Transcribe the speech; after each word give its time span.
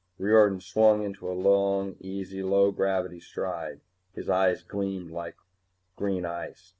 Riordan 0.17 0.59
swung 0.61 1.03
into 1.03 1.29
a 1.31 1.37
long, 1.37 1.95
easy 1.99 2.41
low 2.41 2.71
gravity 2.71 3.19
stride. 3.19 3.81
His 4.15 4.31
eyes 4.31 4.63
gleamed 4.63 5.11
like 5.11 5.35
green 5.95 6.25
ice. 6.25 6.69